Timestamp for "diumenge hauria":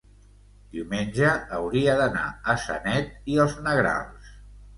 0.77-1.95